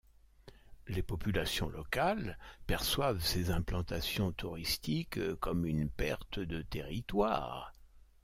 [0.87, 7.71] Les populations locales perçoivent ces implantations touristiques comme une perte de territoire.